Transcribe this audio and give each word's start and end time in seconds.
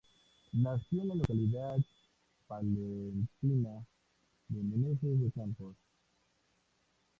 Nació 0.53 1.03
en 1.03 1.09
la 1.09 1.13
localidad 1.13 1.77
palentina 2.47 3.85
de 4.49 4.63
Meneses 4.63 5.21
de 5.21 5.29
Campos. 5.31 5.75